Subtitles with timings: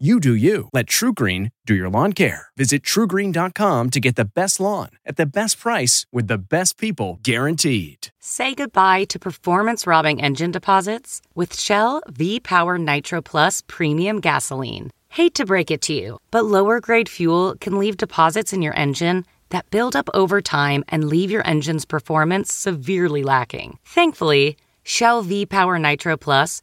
[0.00, 0.68] You do you.
[0.72, 2.48] Let TruGreen do your lawn care.
[2.56, 7.18] Visit trugreen.com to get the best lawn at the best price with the best people
[7.24, 8.10] guaranteed.
[8.20, 14.90] Say goodbye to performance robbing engine deposits with Shell V Power Nitro Plus Premium Gasoline.
[15.08, 18.76] Hate to break it to you, but lower grade fuel can leave deposits in your
[18.76, 23.78] engine that build up over time and leave your engine's performance severely lacking.
[23.84, 26.62] Thankfully, Shell V Power Nitro Plus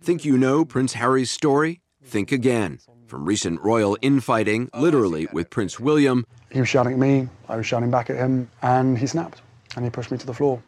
[0.00, 1.80] Think you know Prince Harry's story?
[2.04, 2.78] Think again.
[3.08, 7.66] From recent royal infighting, literally with Prince William, He was shouting at me, I was
[7.66, 9.42] shouting back at him, and he snapped
[9.74, 10.62] and he pushed me to the floor.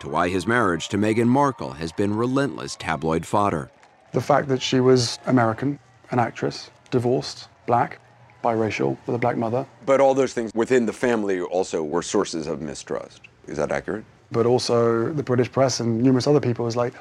[0.00, 3.70] to why his marriage to Meghan Markle has been relentless tabloid fodder.
[4.12, 5.78] The fact that she was American,
[6.10, 7.98] an actress, divorced, black,
[8.44, 12.46] biracial, with a black mother, But all those things within the family also were sources
[12.46, 13.22] of mistrust.
[13.46, 14.04] Is that accurate?
[14.32, 16.92] but also the British press and numerous other people was like,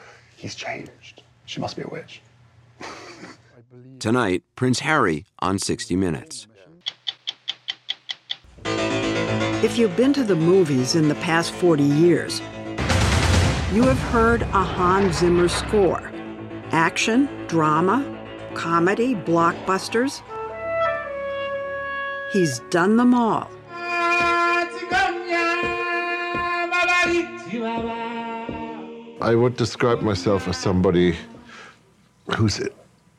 [0.46, 1.24] he's changed.
[1.46, 2.22] She must be a witch.
[4.00, 6.46] Tonight, Prince Harry on 60 Minutes.
[8.64, 12.42] If you've been to the movies in the past 40 years,
[13.74, 16.12] you have heard a Hans Zimmer score.
[16.70, 18.06] Action, drama,
[18.54, 20.22] comedy, blockbusters.
[22.32, 23.50] He's done them all.
[29.26, 31.16] I would describe myself as somebody
[32.38, 32.62] who's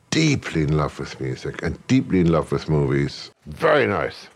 [0.09, 3.29] deeply in love with music and deeply in love with movies.
[3.45, 4.29] Very nice.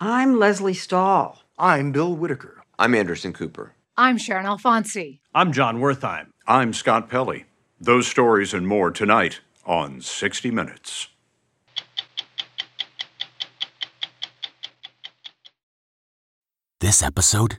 [0.00, 1.40] I'm Lesley Stahl.
[1.56, 2.64] I'm Bill Whitaker.
[2.80, 3.74] I'm Anderson Cooper.
[3.96, 5.20] I'm Sharyn Alfonsi.
[5.32, 6.30] I'm Jon Wertheim.
[6.48, 7.44] I'm Scott Pelley.
[7.80, 11.06] Those stories and more tonight on 60 Minutes.
[16.80, 17.58] This episode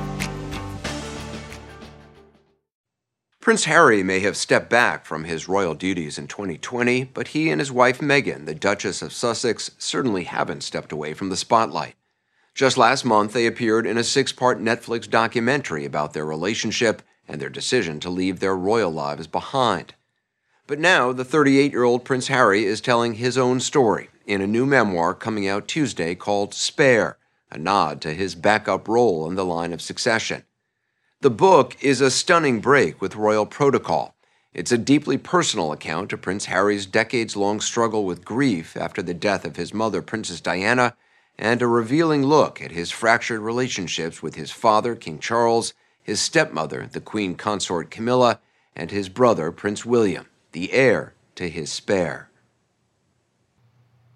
[3.41, 7.59] Prince Harry may have stepped back from his royal duties in 2020, but he and
[7.59, 11.95] his wife Meghan, the Duchess of Sussex, certainly haven't stepped away from the spotlight.
[12.53, 17.41] Just last month, they appeared in a six part Netflix documentary about their relationship and
[17.41, 19.95] their decision to leave their royal lives behind.
[20.67, 24.47] But now, the 38 year old Prince Harry is telling his own story in a
[24.47, 27.17] new memoir coming out Tuesday called Spare,
[27.49, 30.43] a nod to his backup role in the line of succession.
[31.21, 34.15] The book is a stunning break with royal protocol.
[34.55, 39.13] It's a deeply personal account of Prince Harry's decades long struggle with grief after the
[39.13, 40.95] death of his mother, Princess Diana,
[41.37, 46.89] and a revealing look at his fractured relationships with his father, King Charles, his stepmother,
[46.91, 48.39] the Queen Consort Camilla,
[48.75, 52.30] and his brother, Prince William the heir to his spare.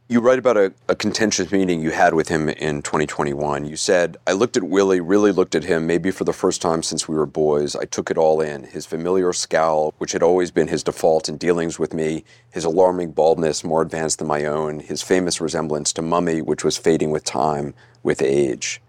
[0.07, 3.65] You write about a, a, contentious meeting you had with him in 2021.
[3.65, 6.83] You said, I looked at Willie, really looked at him, maybe for the first time
[6.83, 7.75] since we were boys.
[7.75, 8.65] I took it all in.
[8.65, 13.13] His familiar scowl, which had always been his default in dealings with me, his alarming
[13.13, 17.23] baldness, more advanced than my own, his famous resemblance to Mummy, which was fading with
[17.23, 17.73] time,
[18.03, 18.83] with age.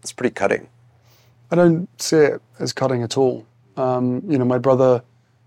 [0.00, 0.70] It's pretty cutting.
[1.50, 3.44] I don't see it as cutting at all.
[3.76, 5.02] Um, you know, my brother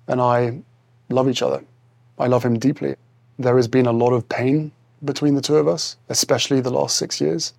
[0.08, 0.62] and I
[1.10, 1.66] love each other.
[2.20, 2.96] I love him deeply.
[3.40, 4.72] There has been a lot of pain
[5.06, 7.54] between the two of us, especially the last six years.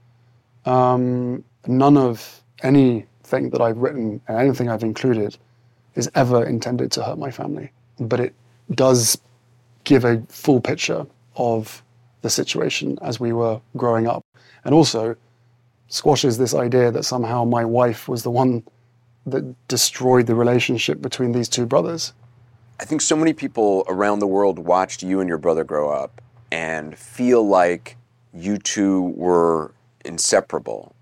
[0.64, 5.36] Um, none of anything that I've written and anything I've included
[5.94, 7.70] is ever intended to hurt my family.
[7.98, 8.34] But it
[8.72, 9.18] does
[9.84, 11.06] give a full picture
[11.36, 11.82] of
[12.22, 14.24] the situation as we were growing up.
[14.64, 15.16] And also
[15.88, 18.64] squashes this idea that somehow my wife was the one
[19.26, 22.12] that destroyed the relationship between these two brothers.
[22.80, 26.20] I think so many people around the world watched you and your brother grow up
[26.50, 27.96] and feel like
[28.32, 29.72] you two were
[30.04, 30.94] inseparable.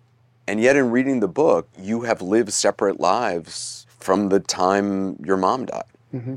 [0.46, 5.36] And yet, in reading the book, you have lived separate lives from the time your
[5.36, 5.84] mom died.
[6.14, 6.36] Mm-hmm.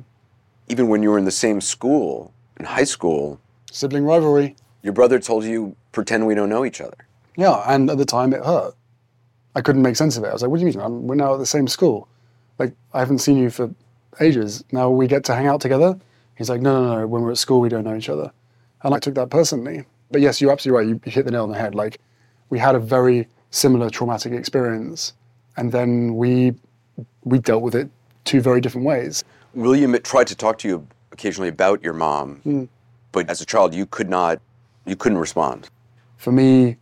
[0.69, 3.39] Even when you were in the same school, in high school,
[3.71, 4.56] sibling rivalry.
[4.81, 6.98] Your brother told you, pretend we don't know each other.
[7.36, 8.75] Yeah, and at the time it hurt.
[9.56, 10.27] I couldn't make sense of it.
[10.27, 10.80] I was like, what do you mean?
[10.80, 12.07] I'm, we're now at the same school.
[12.59, 13.74] Like, I haven't seen you for
[14.19, 14.63] ages.
[14.71, 16.00] Now we get to hang out together.
[16.36, 17.07] He's like, no, no, no.
[17.07, 18.31] When we're at school, we don't know each other.
[18.84, 19.86] And I took that personally.
[20.12, 20.90] But yes, you're absolutely right.
[20.90, 21.76] You, you hit the nail on the head.
[21.76, 22.00] Like,
[22.50, 25.14] we had a very similar traumatic experience,
[25.56, 26.54] and then we
[27.24, 27.90] we dealt with it
[28.26, 29.24] two very different ways.
[29.54, 32.68] William tried to talk to you occasionally about your mom, mm.
[33.12, 34.40] but as a child, you could not,
[34.86, 35.70] you couldn't respond.
[36.18, 36.78] For me,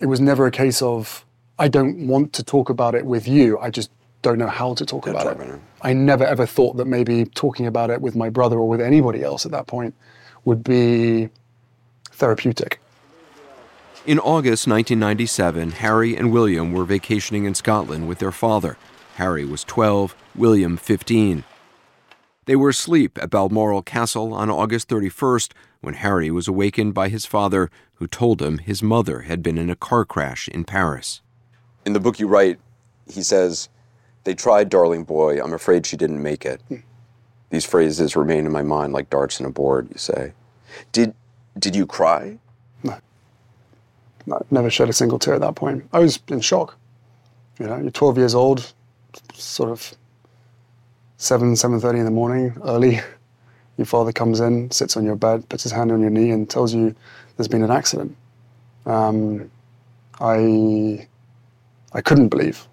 [0.00, 1.24] it was never a case of
[1.58, 3.58] I don't want to talk about it with you.
[3.58, 3.90] I just
[4.22, 5.48] don't know how to talk about it.
[5.48, 5.60] it.
[5.82, 9.22] I never ever thought that maybe talking about it with my brother or with anybody
[9.22, 9.94] else at that point
[10.46, 11.28] would be
[12.12, 12.80] therapeutic.
[14.06, 18.78] In August 1997, Harry and William were vacationing in Scotland with their father.
[19.16, 21.44] Harry was 12, William 15.
[22.44, 25.50] They were asleep at Balmoral Castle on August 31st
[25.80, 29.68] when Harry was awakened by his father, who told him his mother had been in
[29.68, 31.20] a car crash in Paris.
[31.84, 32.60] In the book you write,
[33.12, 33.68] he says,
[34.22, 35.42] they tried Darling Boy.
[35.42, 36.60] I'm afraid she didn't make it.
[36.68, 36.76] Hmm.
[37.50, 40.32] These phrases remain in my mind like darts in a board, you say.
[40.92, 41.14] Did,
[41.58, 42.38] did you cry?
[42.82, 42.98] No.
[44.26, 44.44] no.
[44.50, 45.88] Never shed a single tear at that point.
[45.92, 46.76] I was in shock.
[47.58, 48.72] You know, you're 12 years old,
[49.34, 49.94] sort of
[51.16, 53.00] 7, 7.30 in the morning, early.
[53.78, 56.48] Your father comes in, sits on your bed, puts his hand on your knee and
[56.48, 56.94] tells you
[57.36, 58.16] there's been an accident.
[58.84, 59.50] Um,
[60.20, 61.06] I,
[61.92, 62.66] I couldn't believe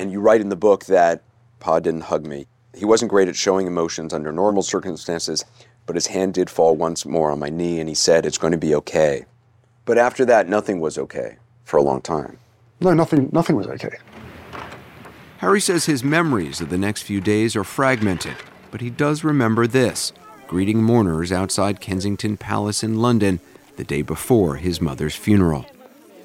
[0.00, 1.22] and you write in the book that
[1.60, 2.46] Pa didn't hug me.
[2.74, 5.44] He wasn't great at showing emotions under normal circumstances,
[5.86, 8.52] but his hand did fall once more on my knee and he said, It's going
[8.52, 9.24] to be okay.
[9.84, 12.38] But after that, nothing was okay for a long time.
[12.80, 13.96] No, nothing, nothing was okay.
[15.38, 18.36] Harry says his memories of the next few days are fragmented,
[18.70, 20.12] but he does remember this
[20.46, 23.40] greeting mourners outside Kensington Palace in London
[23.76, 25.64] the day before his mother's funeral.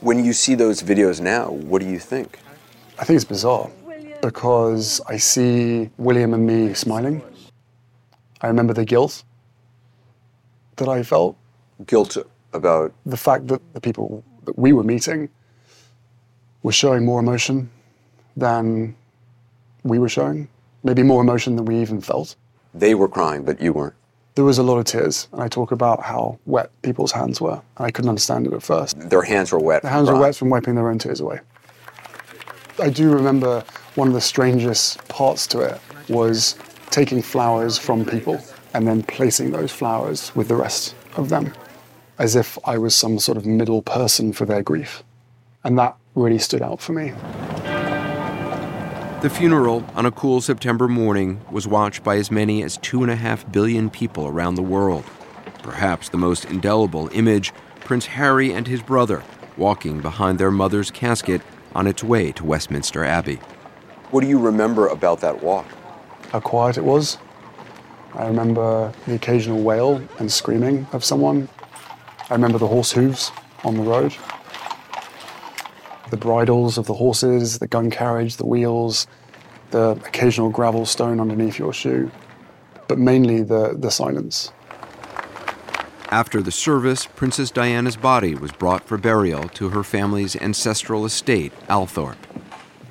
[0.02, 2.40] When you see those videos now, what do you think?
[3.00, 3.70] I think it's bizarre
[4.26, 7.22] because I see William and me smiling.
[8.42, 9.24] I remember the guilt
[10.78, 11.38] that I felt.
[11.86, 12.18] Guilt
[12.52, 12.92] about?
[13.06, 15.30] The fact that the people that we were meeting
[16.64, 17.70] were showing more emotion
[18.36, 18.96] than
[19.84, 20.48] we were showing.
[20.84, 22.36] Maybe more emotion than we even felt.
[22.74, 23.94] They were crying, but you weren't.
[24.34, 27.62] There was a lot of tears, and I talk about how wet people's hands were.
[27.78, 28.98] And I couldn't understand it at first.
[29.08, 29.84] Their hands were wet.
[29.84, 31.42] Their hands were wet from wiping their own tears away.
[32.78, 33.64] I do remember
[33.96, 35.80] one of the strangest parts to it
[36.10, 36.58] was
[36.90, 38.38] taking flowers from people
[38.74, 41.54] and then placing those flowers with the rest of them,
[42.20, 45.04] as if I was some sort of middle person for their grief.
[45.64, 47.14] And that really stood out for me.
[49.22, 53.12] The funeral on a cool September morning was watched by as many as two and
[53.12, 55.06] a half billion people around the world.
[55.64, 57.54] Perhaps the most indelible image
[57.86, 59.24] Prince Harry and his brother
[59.56, 61.42] walking behind their mother's casket
[61.76, 63.36] on its way to Westminster Abbey.
[64.10, 65.68] What do you remember about that walk?
[66.32, 67.18] How quiet it was.
[68.14, 71.50] I remember the occasional wail and screaming of someone.
[72.30, 73.32] I remember the horse hooves
[73.66, 74.16] on the road,
[76.12, 79.06] the bridles of the horses, the gun carriage, the wheels,
[79.72, 82.10] the occasional gravel stone underneath your shoe,
[82.88, 84.52] but mainly the, the silence.
[86.10, 91.52] After the service, Princess Diana's body was brought for burial to her family's ancestral estate,
[91.68, 92.16] Althorp.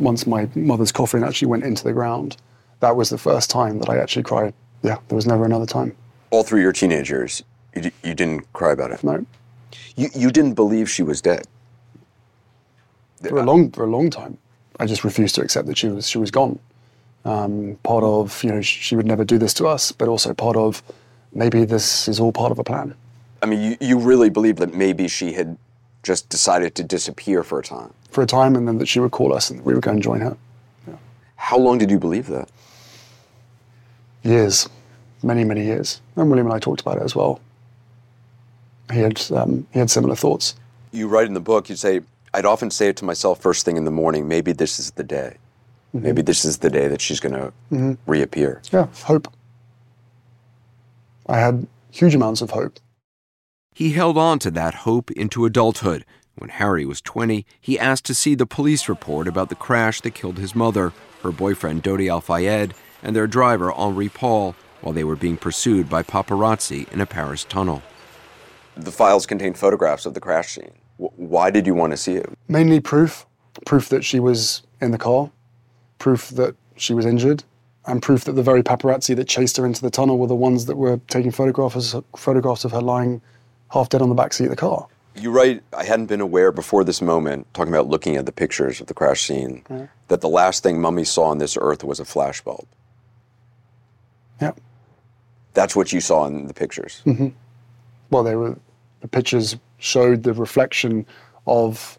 [0.00, 2.37] Once my mother's coffin actually went into the ground,
[2.80, 4.52] that was the first time that I actually cried.
[4.83, 5.97] Yeah, there was never another time.
[6.30, 7.44] All through your teenage years,
[7.75, 9.04] you, d- you didn't cry about it?
[9.04, 9.25] No.
[9.97, 11.47] You, you didn't believe she was dead?
[13.23, 14.37] For a long, for a long time,
[14.80, 16.59] I just refused to accept that she was she was gone.
[17.25, 20.56] Um, part of you know she would never do this to us, but also part
[20.56, 20.83] of
[21.33, 22.94] maybe this is all part of a plan.
[23.44, 25.58] I mean, you, you really believed that maybe she had
[26.02, 27.92] just decided to disappear for a time.
[28.10, 30.02] For a time, and then that she would call us and we would go and
[30.02, 30.34] join her.
[31.36, 32.48] How long did you believe that?
[34.22, 34.66] Years,
[35.22, 36.00] many many years.
[36.16, 37.38] And William and I talked about it as well.
[38.90, 40.54] He had um, he had similar thoughts.
[40.92, 42.00] You write in the book, you say,
[42.32, 45.04] I'd often say it to myself first thing in the morning, maybe this is the
[45.04, 45.36] day.
[45.92, 47.98] Maybe this is the day that she's going to Mhm.
[48.06, 48.62] reappear.
[48.72, 49.28] Yeah, hope.
[51.28, 52.80] I had huge amounts of hope.
[53.76, 56.04] He held on to that hope into adulthood.
[56.37, 60.14] When Harry was 20, he asked to see the police report about the crash that
[60.14, 60.93] killed his mother,
[61.25, 65.90] her boyfriend Dodi Al Fayed, and their driver Henri Paul while they were being pursued
[65.90, 67.83] by paparazzi in a Paris tunnel.
[68.76, 70.71] The files contain photographs of the crash scene.
[70.99, 72.31] Why did you want to see it?
[72.47, 73.26] Mainly proof,
[73.66, 75.33] proof that she was in the car,
[75.99, 77.43] proof that she was injured,
[77.87, 80.66] and proof that the very paparazzi that chased her into the tunnel were the ones
[80.66, 83.21] that were taking photographs photographs of her lying
[83.71, 84.87] half dead on the back seat of the car.
[85.16, 88.80] You write, I hadn't been aware before this moment, talking about looking at the pictures
[88.80, 89.64] of the crash scene,
[90.09, 92.66] that the last thing Mummy saw on this earth was a flashbulb.
[94.40, 94.52] Yeah.
[95.52, 97.00] That's what you saw in the pictures.
[97.04, 97.28] hmm
[98.11, 98.59] Well, they were
[99.00, 101.06] the pictures showed the reflection
[101.47, 101.99] of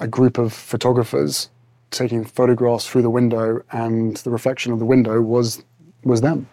[0.00, 1.50] a group of photographers
[1.90, 5.62] taking photographs through the window, and the reflection of the window was
[6.02, 6.48] was them.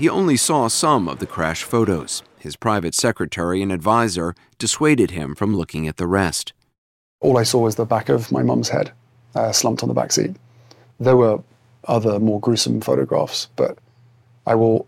[0.00, 2.22] He only saw some of the crash photos.
[2.38, 6.54] His private secretary and advisor dissuaded him from looking at the rest.
[7.20, 8.92] All I saw was the back of my mum's head,
[9.34, 10.36] uh, slumped on the back seat.
[10.98, 11.42] There were
[11.84, 13.76] other more gruesome photographs, but
[14.46, 14.86] I will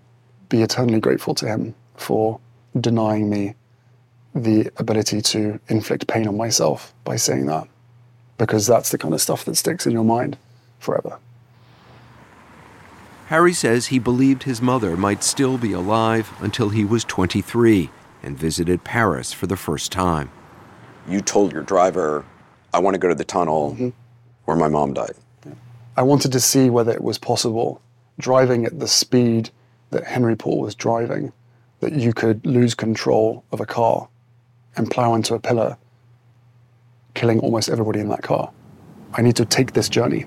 [0.48, 2.40] be eternally grateful to him for
[2.80, 3.54] denying me
[4.34, 7.68] the ability to inflict pain on myself by saying that,
[8.38, 10.38] because that's the kind of stuff that sticks in your mind
[10.78, 11.18] forever.
[13.32, 17.88] Harry says he believed his mother might still be alive until he was 23
[18.22, 20.30] and visited Paris for the first time.
[21.08, 22.26] You told your driver,
[22.74, 23.88] I want to go to the tunnel mm-hmm.
[24.44, 25.14] where my mom died.
[25.96, 27.80] I wanted to see whether it was possible,
[28.18, 29.48] driving at the speed
[29.92, 31.32] that Henri Paul was driving,
[31.80, 34.10] that you could lose control of a car
[34.76, 35.78] and plow into a pillar,
[37.14, 38.52] killing almost everybody in that car.
[39.14, 40.26] I need to take this journey.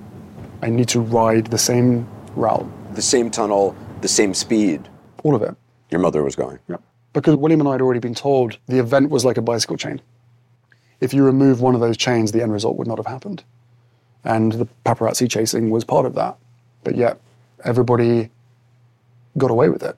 [0.63, 4.89] I need to ride the same route, The same tunnel, the same speed
[5.25, 5.55] all of it.
[5.89, 6.59] your mother was going.
[6.69, 6.77] Yeah.
[7.11, 10.01] Because William and I had already been told the event was like a bicycle chain.
[11.01, 13.43] If you remove one of those chains, the end result would not have happened.
[14.23, 16.37] And the paparazzi chasing was part of that.
[16.83, 17.19] But yet,
[17.63, 18.29] everybody
[19.37, 19.97] got away with it.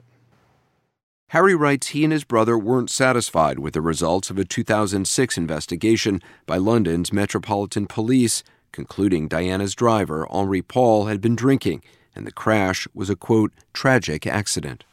[1.31, 6.21] Harry writes he and his brother weren't satisfied with the results of a 2006 investigation
[6.45, 11.83] by London's Metropolitan Police, concluding Diana's driver, Henri Paul, had been drinking
[12.17, 14.83] and the crash was a quote, tragic accident.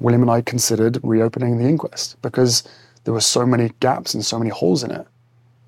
[0.00, 2.66] William and I considered reopening the inquest because
[3.04, 5.06] there were so many gaps and so many holes in it,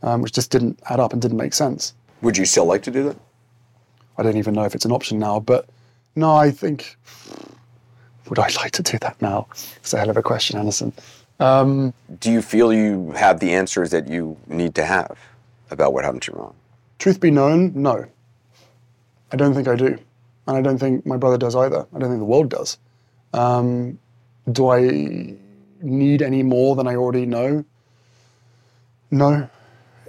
[0.02, 1.94] um, which just didn't add up and didn't make sense.
[2.22, 3.16] Would you still like to do that?
[4.18, 5.68] I don't even know if it's an option now, but
[6.16, 6.96] no, I think.
[8.28, 9.48] Would I like to do that now?
[9.76, 10.92] It's a hell of a question, Anderson.
[11.40, 15.18] Um, Do you feel you have the answers that you need to have
[15.70, 16.54] about what happened to your mom?
[16.98, 18.04] truth be known, no.
[19.32, 19.98] I don't think I do.
[20.50, 21.86] And I don't think my brother does either.
[21.94, 22.76] I don't think the world does.
[23.32, 24.00] Um,
[24.50, 25.36] do I
[25.80, 27.64] need any more than I already know?
[29.12, 29.48] No.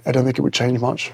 [0.04, 1.12] I don't think it would change much.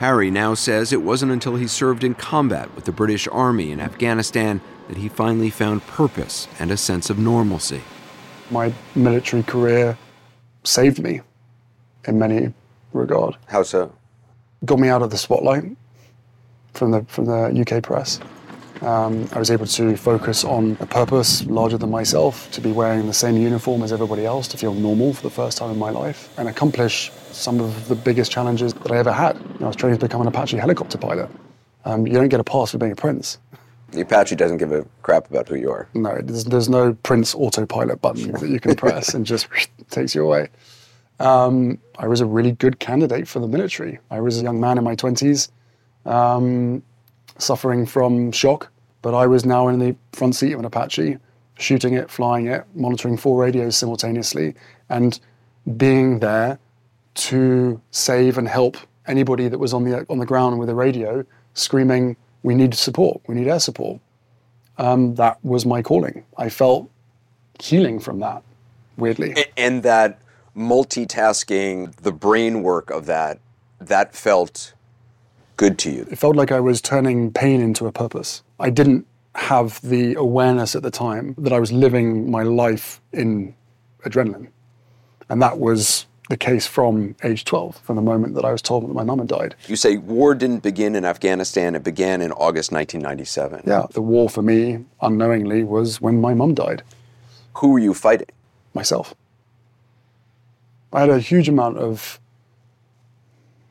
[0.00, 3.80] Harry now says it wasn't until he served in combat with the British Army in
[3.80, 7.80] Afghanistan that he finally found purpose and a sense of normalcy.
[8.50, 9.96] My military career
[10.64, 11.22] saved me
[12.06, 12.52] in many
[12.92, 13.38] regard.
[13.46, 13.90] How so?
[14.66, 15.64] Got me out of the spotlight
[16.74, 18.20] from the from the UK press.
[18.82, 23.06] Um, I was able to focus on a purpose larger than myself, to be wearing
[23.08, 25.90] the same uniform as everybody else, to feel normal for the first time in my
[25.90, 29.36] life, and accomplish some of the biggest challenges that I ever had.
[29.36, 31.28] You know, I was training to become an Apache helicopter pilot.
[31.84, 33.38] Um, you don't get a pass for being a prince.
[33.90, 35.88] The Apache doesn't give a crap about who you are.
[35.94, 39.48] No, there's, there's no Prince autopilot button that you can press and just
[39.90, 40.48] takes you away.
[41.20, 43.98] Um, I was a really good candidate for the military.
[44.10, 45.48] I was a young man in my 20s,
[46.04, 46.82] um,
[47.38, 48.70] suffering from shock,
[49.02, 51.18] but I was now in the front seat of an Apache,
[51.58, 54.54] shooting it, flying it, monitoring four radios simultaneously,
[54.88, 55.18] and
[55.76, 56.58] being there
[57.14, 58.76] to save and help
[59.06, 61.24] anybody that was on the on the ground with a radio,
[61.54, 63.20] screaming, "We need support!
[63.26, 64.00] We need air support!"
[64.78, 66.24] Um, that was my calling.
[66.36, 66.88] I felt
[67.60, 68.42] healing from that,
[68.96, 69.34] weirdly.
[69.56, 70.20] And that
[70.56, 73.40] multitasking, the brain work of that,
[73.80, 74.74] that felt
[75.58, 76.06] good to you.
[76.10, 78.42] It felt like I was turning pain into a purpose.
[78.58, 83.54] I didn't have the awareness at the time that I was living my life in
[84.04, 84.48] adrenaline.
[85.28, 88.84] And that was the case from age 12, from the moment that I was told
[88.84, 89.54] that my mum had died.
[89.66, 93.62] You say war didn't begin in Afghanistan, it began in August 1997.
[93.66, 96.82] Yeah, the war for me, unknowingly, was when my mum died.
[97.54, 98.28] Who were you fighting?
[98.74, 99.14] Myself.
[100.92, 102.20] I had a huge amount of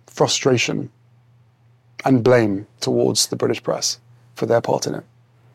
[0.07, 0.91] frustration
[2.07, 3.99] and blame towards the British press
[4.35, 5.03] for their part in it.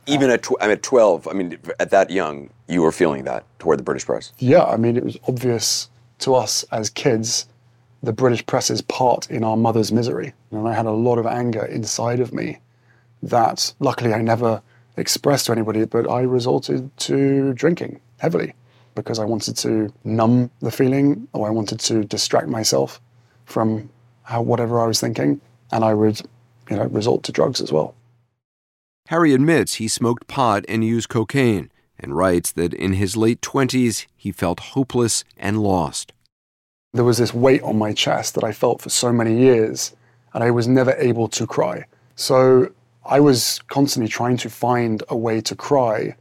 [0.06, 3.44] Even at, tw- I'm at 12, I mean, at that young, you were feeling that
[3.58, 4.32] toward the British press?
[4.38, 5.88] Yeah, I mean, it was obvious
[6.20, 7.46] to us as kids
[8.02, 10.34] the British press's part in our mother's misery.
[10.50, 12.58] And I had a lot of anger inside of me
[13.22, 14.60] that luckily I never
[14.96, 18.54] expressed to anybody, but I resorted to drinking heavily
[18.94, 23.00] because I wanted to numb the feeling or I wanted to distract myself
[23.46, 23.88] from
[24.24, 25.40] how, whatever I was thinking.
[25.70, 26.20] And I would,
[26.70, 27.94] you know, resort to drugs as well.
[29.08, 34.06] Harry admits he smoked pot and used cocaine and writes that in his late 20s
[34.16, 36.12] he felt hopeless and lost.
[36.92, 39.94] There was this weight on my chest that I felt for so many years,
[40.34, 41.86] and I was never able to cry.
[42.16, 42.70] So
[43.04, 46.16] I was constantly trying to find a way to cry,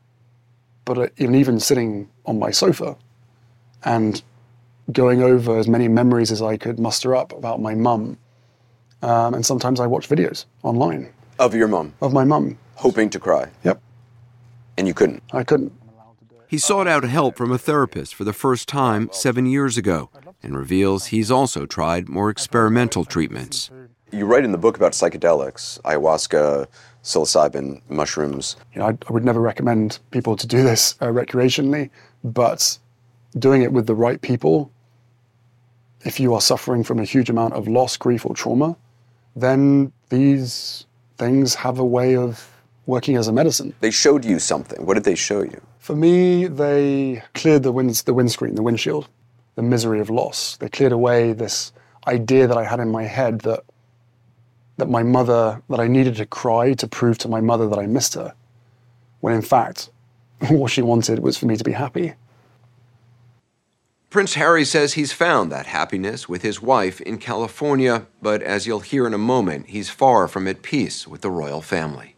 [0.86, 2.96] but uh, even, even sitting on my sofa
[3.84, 4.22] and
[4.92, 8.18] going over as many memories as I could muster up about my mum.
[9.02, 11.12] Um, and sometimes I watch videos online.
[11.40, 11.94] Of your mum?
[12.02, 12.58] Of my mum.
[12.76, 13.50] Hoping to cry?
[13.64, 13.82] Yep.
[14.78, 15.24] And you couldn't?
[15.34, 15.74] I couldn't.
[16.48, 20.10] He sought out help from a therapist for the first time seven years ago
[20.44, 23.72] and reveals he's also tried more experimental treatments.
[24.12, 26.68] You write in the book about psychedelics, ayahuasca,
[27.04, 28.58] psilocybin, mushrooms.
[28.74, 31.90] You know, I, I would never recommend people to do this uh, recreationally,
[32.24, 32.78] but
[33.40, 34.72] doing it with the right people,
[36.04, 38.76] if you are suffering from a huge amount of loss, grief, or trauma,
[39.36, 40.86] then these
[41.18, 42.48] things have a way of
[42.86, 43.74] working as a medicine.
[43.80, 44.86] They showed you something.
[44.86, 45.62] What did they show you?
[45.80, 49.08] For me, they cleared the, wind, the windscreen, the windshield,
[49.56, 50.58] the misery of loss.
[50.58, 51.72] They cleared away this
[52.08, 53.64] idea that I had in my head that
[54.78, 57.86] that my mother, that I needed to cry to prove to my mother that I
[57.86, 58.34] missed her,
[59.20, 59.92] when in fact,
[60.50, 62.16] what she wanted was for me to be happy.
[64.12, 68.82] Prince Harry says he's found that happiness with his wife in California, but as you'll
[68.82, 72.18] hear in a moment, he's far from at peace with the royal family.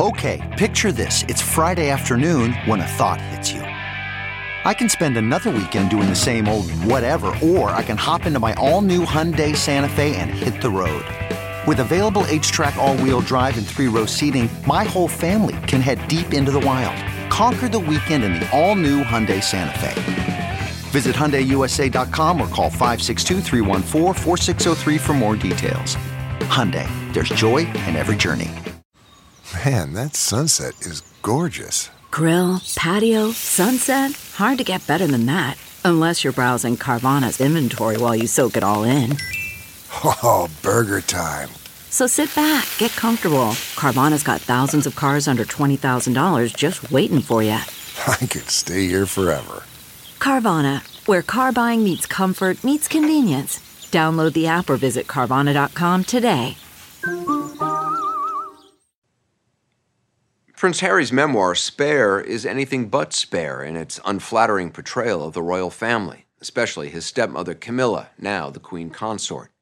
[0.00, 1.22] Okay, picture this.
[1.28, 3.60] It's Friday afternoon when a thought hits you.
[3.60, 8.40] I can spend another weekend doing the same old whatever, or I can hop into
[8.40, 11.04] my all new Hyundai Santa Fe and hit the road.
[11.66, 16.06] With available HTRAC, all wheel drive, and three row seating, my whole family can head
[16.08, 16.94] deep into the wild.
[17.30, 20.60] Conquer the weekend in the all new Hyundai Santa Fe.
[20.90, 23.40] Visit HyundaiUSA.com or call 562
[24.98, 25.96] for more details.
[26.50, 28.50] Hyundai, there's joy in every journey.
[29.64, 31.90] Man, that sunset is gorgeous.
[32.10, 34.12] Grill, patio, sunset.
[34.34, 35.56] Hard to get better than that.
[35.84, 39.16] Unless you're browsing Carvana's inventory while you soak it all in.
[40.02, 41.48] Oh, burger time.
[41.90, 43.52] So sit back, get comfortable.
[43.76, 47.50] Carvana's got thousands of cars under $20,000 just waiting for you.
[48.06, 49.62] I could stay here forever.
[50.18, 53.58] Carvana, where car buying meets comfort, meets convenience.
[53.92, 56.56] Download the app or visit Carvana.com today.
[60.56, 65.70] Prince Harry's memoir, Spare, is anything but spare in its unflattering portrayal of the royal
[65.70, 69.53] family, especially his stepmother Camilla, now the Queen Consort.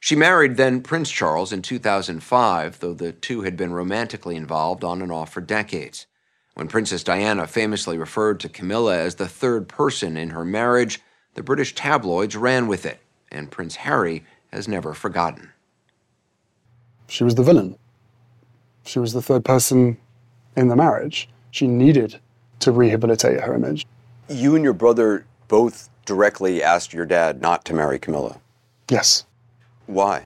[0.00, 5.02] She married then Prince Charles in 2005, though the two had been romantically involved on
[5.02, 6.06] and off for decades.
[6.54, 11.00] When Princess Diana famously referred to Camilla as the third person in her marriage,
[11.34, 12.98] the British tabloids ran with it,
[13.30, 15.52] and Prince Harry has never forgotten.
[17.06, 17.76] She was the villain.
[18.84, 19.98] She was the third person
[20.56, 21.28] in the marriage.
[21.50, 22.18] She needed
[22.60, 23.86] to rehabilitate her image.
[24.28, 28.40] You and your brother both directly asked your dad not to marry Camilla.
[28.88, 29.24] Yes.
[29.90, 30.24] Why?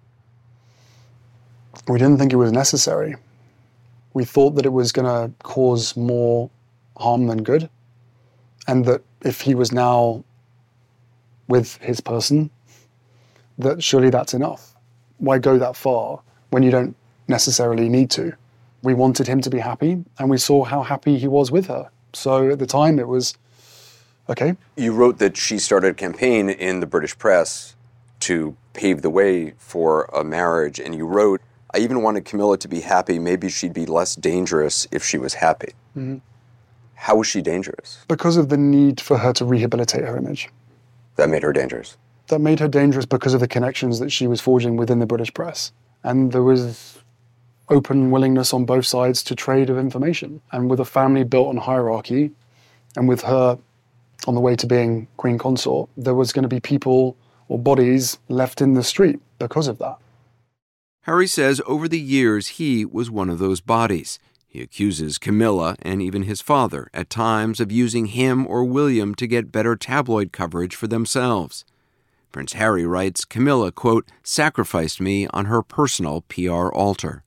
[1.89, 3.17] We didn't think it was necessary.
[4.13, 6.51] We thought that it was going to cause more
[6.99, 7.69] harm than good.
[8.69, 10.25] And that if he was now
[11.49, 12.51] with his person,
[13.59, 14.75] that surely that's enough.
[15.19, 16.95] Why go that far when you don't
[17.29, 18.35] necessarily need to?
[18.83, 21.89] We wanted him to be happy, and we saw how happy he was with her.
[22.13, 23.35] So at the time, it was
[24.29, 24.57] okay.
[24.77, 27.75] You wrote that she started a campaign in the British press
[28.25, 31.41] to pave the way for a marriage, and you wrote,
[31.75, 33.19] I even wanted Camilla to be happy.
[33.19, 35.73] Maybe she'd be less dangerous if she was happy.
[35.97, 36.21] Mhm.
[36.95, 37.99] How was she dangerous?
[38.09, 40.49] Because of the need for her to rehabilitate her image.
[41.17, 41.97] That made her dangerous.
[42.29, 45.33] that made her dangerous because of the connections that she was forging within the British
[45.35, 45.73] press.
[46.03, 46.97] And there was
[47.69, 50.41] open willingness on both sides to trade of information.
[50.51, 52.31] And with a family built on hierarchy,
[52.97, 53.59] and with her
[54.27, 57.15] on the way to being queen consort, there was going to be people
[57.49, 59.99] or bodies left in the street because of that.
[61.03, 64.19] Harry says over the years he was one of those bodies.
[64.47, 69.27] He accuses Camilla and even his father at times of using him or William to
[69.27, 71.65] get better tabloid coverage for themselves.
[72.33, 77.23] Prince Harry writes Camilla, quote, sacrificed me on her personal PR altar.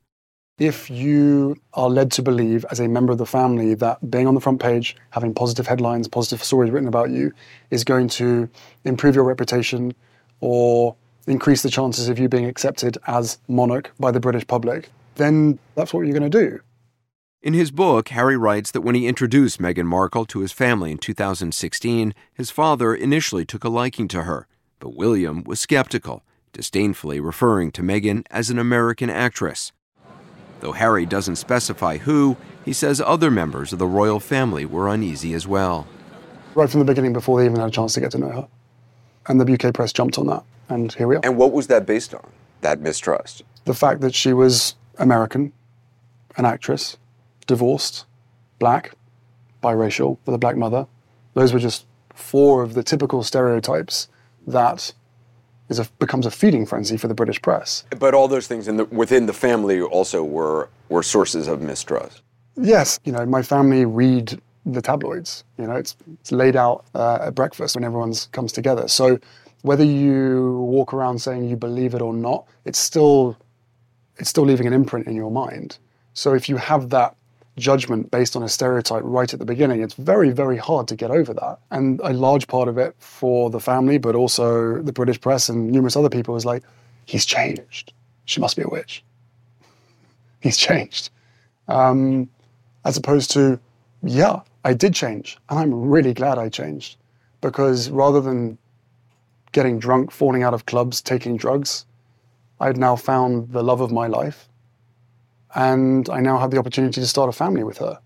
[0.58, 4.34] If you are led to believe, as a member of the family, that being on
[4.34, 7.32] the front page, having positive headlines, positive stories written about you,
[7.70, 8.50] is going to
[8.84, 9.94] improve your reputation
[10.40, 10.96] or
[11.28, 15.94] increase the chances of you being accepted as monarch by the British public, then that's
[15.94, 16.60] what you're going to do.
[17.42, 20.98] In his book, Harry writes that when he introduced Meghan Markle to his family in
[20.98, 24.48] 2016, his father initially took a liking to her,
[24.80, 29.72] but William was skeptical, disdainfully referring to Meghan as an American actress.
[30.62, 35.34] Though Harry doesn't specify who, he says other members of the royal family were uneasy
[35.34, 35.88] as well.
[36.56, 38.48] Right from the beginning, before they even had a chance to get to know her.
[39.28, 41.22] And the UK press jumped on that, and here we are.
[41.24, 42.26] And what was that based on,
[42.62, 43.44] that mistrust?
[43.66, 45.52] The fact that she was American,
[46.38, 46.98] an actress,
[47.46, 48.06] divorced,
[48.60, 48.94] black,
[49.62, 50.88] biracial, with a black mother.
[51.34, 54.08] Those were just four of the typical stereotypes
[54.48, 54.94] that
[55.70, 57.84] is a, becomes a feeding frenzy for the British press.
[58.00, 62.22] But all those things in the, within the family also were, were sources of mistrust.
[62.56, 64.42] Yes, you know, my family read
[64.74, 65.44] the tabloids.
[65.58, 68.88] You know, it's, it's laid out uh, at breakfast when everyone comes together.
[68.88, 69.20] So
[69.62, 73.38] whether you walk around saying you believe it or not, it's still
[74.18, 75.78] it's still leaving an imprint in your mind.
[76.14, 77.16] So if you have that
[77.58, 81.12] judgment based on a stereotype right at the beginning, it's very, very hard to get
[81.12, 81.60] over that.
[81.72, 85.72] And a large part of it for the family, but also the British press and
[85.72, 86.64] numerous other people is like,
[87.06, 87.94] he's changed.
[88.26, 89.04] She must be a witch.
[90.42, 91.10] He's changed.
[91.68, 92.30] Um,
[92.86, 93.60] as opposed to,
[94.04, 95.38] yeah, I did change.
[95.50, 96.98] And I'm really glad I changed.
[97.40, 98.58] Because rather than
[99.54, 101.86] getting drunk, falling out of clubs, taking drugs,
[102.60, 104.50] I'd now found the love of my life.
[105.56, 108.02] And I now had the opportunity to start a family with her.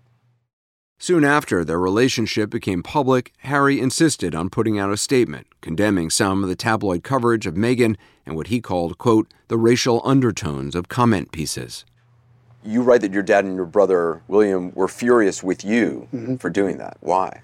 [1.00, 6.44] Soon after their relationship became public, Harry insisted on putting out a statement condemning some
[6.44, 10.88] of the tabloid coverage of Meghan and what he called, quote, the racial undertones of
[10.88, 11.84] comment pieces.
[12.64, 16.36] You write that your dad and your brother, William, were furious with you Mm-hmm.
[16.36, 16.96] for doing that.
[17.00, 17.42] Why?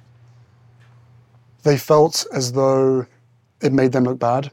[1.65, 3.07] They felt as though
[3.61, 4.51] it made them look bad.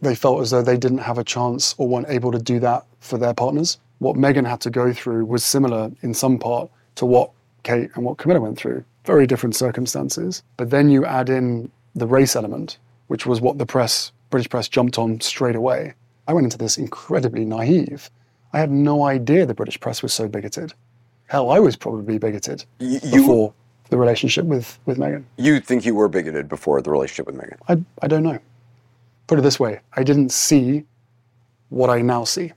[0.00, 2.84] They felt as though they didn't have a chance or weren't able to do that
[3.00, 3.78] for their partners.
[3.98, 7.30] What Meghan had to go through was similar in some part to what
[7.64, 8.84] Kate and what Camilla went through.
[9.04, 10.42] Very different circumstances.
[10.56, 14.68] But then you add in the race element, which was what the press, British press,
[14.68, 15.94] jumped on straight away.
[16.28, 18.08] I went into this incredibly naive.
[18.52, 20.72] I had no idea the British press was so bigoted.
[21.26, 23.52] Hell, I was probably bigoted you- before
[23.90, 25.24] the relationship with, with Meghan.
[25.36, 27.56] You think you were bigoted before the relationship with Meghan?
[27.68, 28.38] I, I don't know.
[29.26, 30.84] Put it this way I didn't see
[31.68, 32.52] what I now see.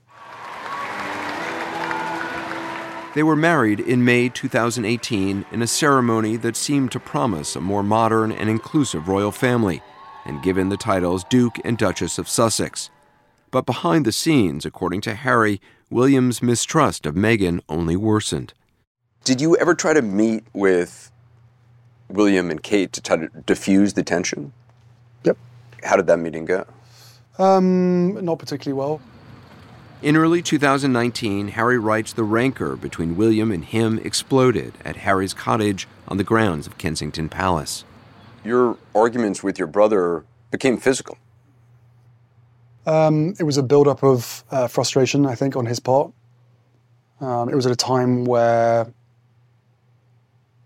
[3.14, 7.82] They were married in May 2018 in a ceremony that seemed to promise a more
[7.82, 9.82] modern and inclusive royal family,
[10.24, 12.88] and given the titles Duke and Duchess of Sussex.
[13.50, 15.60] But behind the scenes, according to Harry,
[15.92, 18.54] William's mistrust of Meghan only worsened.
[19.24, 21.12] Did you ever try to meet with
[22.08, 24.54] William and Kate to try to diffuse the tension?
[25.24, 25.36] Yep.
[25.84, 26.64] How did that meeting go?
[27.38, 29.02] Um, not particularly well.
[30.00, 35.86] In early 2019, Harry writes the rancor between William and him exploded at Harry's cottage
[36.08, 37.84] on the grounds of Kensington Palace.
[38.44, 41.18] Your arguments with your brother became physical.
[42.86, 46.12] Um, it was a build-up of uh, frustration, I think, on his part.
[47.20, 48.92] Um, it was at a time where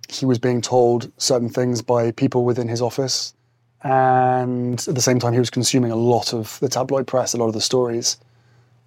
[0.08, 3.34] he was being told certain things by people within his office,
[3.82, 7.36] And at the same time, he was consuming a lot of the tabloid press, a
[7.36, 8.16] lot of the stories.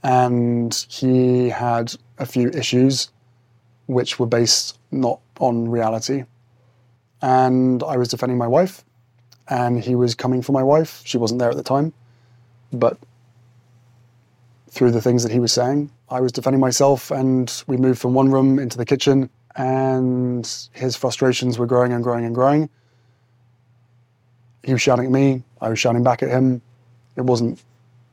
[0.04, 3.10] And he had a few issues
[3.88, 6.26] which were based not on reality.
[7.22, 8.84] And I was defending my wife,
[9.48, 11.02] and he was coming for my wife.
[11.06, 11.94] She wasn't there at the time.
[12.74, 12.98] But
[14.70, 18.14] through the things that he was saying, I was defending myself, and we moved from
[18.14, 22.70] one room into the kitchen, and his frustrations were growing and growing and growing.
[24.64, 26.62] He was shouting at me, I was shouting back at him.
[27.16, 27.62] It wasn't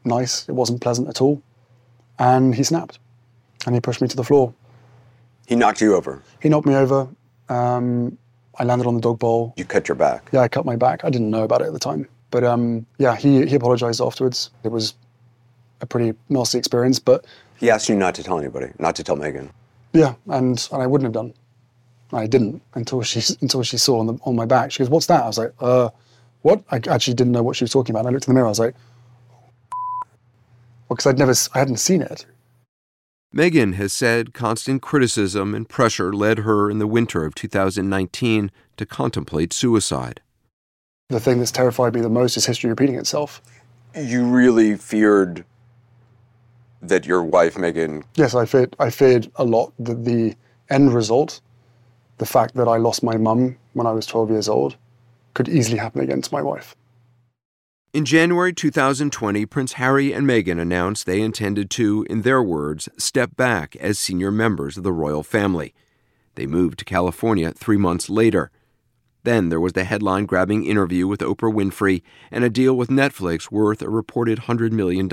[0.05, 1.42] nice, it wasn't pleasant at all.
[2.19, 2.99] And he snapped,
[3.66, 4.55] and he pushed me to the floor.
[5.47, 6.23] He knocked you over.
[6.40, 7.09] He knocked me over.
[7.49, 8.16] Um,
[8.59, 9.53] I landed on the dog bowl.
[9.57, 10.29] You cut your back.
[10.33, 11.05] Yeah, I cut my back.
[11.05, 12.09] I didn't know about it at the time.
[12.31, 14.51] But um, yeah, he, he apologized afterwards.
[14.64, 14.95] It was
[15.81, 17.25] a pretty nasty experience, but
[17.59, 19.51] He asked you not to tell anybody, not to tell Meghan.
[19.93, 21.35] yeah, and, and I wouldn't have done.
[22.12, 24.71] I didn't until she until she saw on the on my back.
[24.71, 25.89] She goes, "What's that?" I was like, "Uh,
[26.43, 28.01] what?" I actually didn't know what she was talking about.
[28.01, 28.47] And I looked in the mirror.
[28.47, 28.75] I was like,
[30.89, 32.27] "Well, because I'd never, s- I hadn't seen it."
[33.35, 38.87] Meghan has said constant criticism and pressure led her in the winter of 2019 to
[38.87, 40.21] contemplate suicide.
[41.09, 43.43] The thing that's terrified me the most is history repeating itself.
[43.97, 45.45] You really feared
[46.88, 48.77] that your wife, Meghan, Yes, I feared.
[48.79, 50.35] I feared a lot that the
[50.70, 51.40] end result,
[52.18, 54.77] the fact that I lost my mum when I was 12 years old,
[55.35, 56.75] could easily happen again to my wife.
[57.92, 63.37] In January 2020, Prince Harry and Meghan announced they intended to, in their words, step
[63.37, 65.72] back as senior members of the royal family.
[66.35, 68.51] They moved to California three months later.
[69.27, 73.51] Then there was the headline grabbing interview with Oprah Winfrey and a deal with Netflix
[73.51, 75.09] worth a reported $100 million.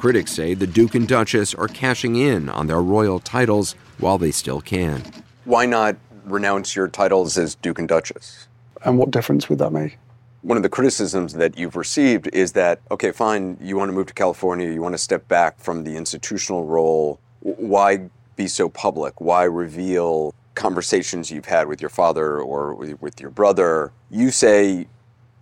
[0.00, 4.32] Critics say the Duke and Duchess are cashing in on their royal titles while they
[4.32, 5.04] still can.
[5.44, 8.48] why not renounce your titles as Duke and Duchess?
[8.84, 9.96] And what difference would that make?
[10.42, 14.08] One of the criticisms that you've received is that, okay, fine, you want to move
[14.08, 17.20] to California, you want to step back from the institutional role.
[17.42, 19.20] Why be so public?
[19.20, 23.92] Why reveal conversations you've had with your father or with with your brother?
[24.10, 24.86] You say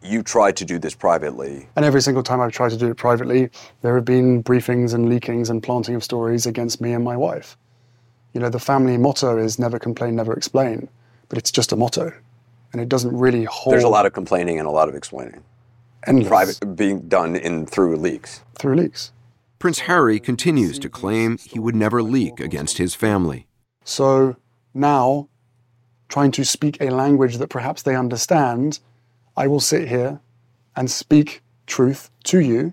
[0.03, 1.69] you tried to do this privately.
[1.75, 3.51] And every single time I've tried to do it privately,
[3.81, 7.57] there have been briefings and leakings and planting of stories against me and my wife.
[8.33, 10.89] You know, the family motto is never complain, never explain,
[11.29, 12.13] but it's just a motto.
[12.73, 15.43] And it doesn't really hold There's a lot of complaining and a lot of explaining.
[16.07, 18.43] endless Private being done in through leaks.
[18.59, 19.13] through leaks.
[19.59, 23.47] Prince Harry continues to claim he would never leak against his family.
[23.85, 24.37] So
[24.77, 25.29] now,
[26.09, 28.79] trying to speak a language that perhaps they understand,
[29.37, 30.21] I will sit here
[30.77, 32.73] and speak truth to you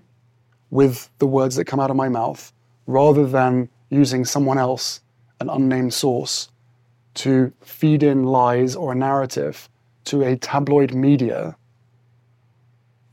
[0.70, 2.52] with the words that come out of my mouth
[2.86, 5.00] rather than using someone else,
[5.40, 6.48] an unnamed source,
[7.14, 9.68] to feed in lies or a narrative
[10.04, 11.56] to a tabloid media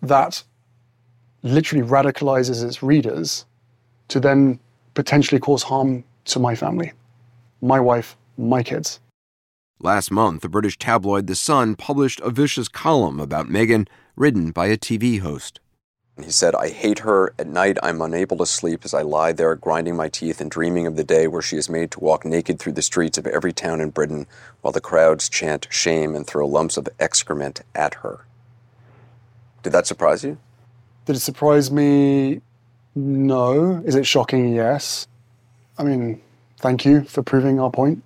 [0.01, 0.43] that
[1.43, 3.45] literally radicalizes its readers
[4.07, 4.59] to then
[4.93, 6.91] potentially cause harm to my family,
[7.61, 8.99] my wife, my kids.
[9.79, 14.67] Last month, the British tabloid The Sun published a vicious column about Meghan, written by
[14.67, 15.59] a TV host.
[16.23, 17.33] He said, I hate her.
[17.39, 20.85] At night, I'm unable to sleep as I lie there grinding my teeth and dreaming
[20.85, 23.53] of the day where she is made to walk naked through the streets of every
[23.53, 24.27] town in Britain
[24.61, 28.25] while the crowds chant shame and throw lumps of excrement at her.
[29.63, 30.37] Did that surprise you?
[31.05, 32.41] Did it surprise me?
[32.93, 33.81] No.
[33.85, 34.53] Is it shocking?
[34.53, 35.07] Yes.
[35.77, 36.21] I mean,
[36.57, 38.03] thank you for proving our point.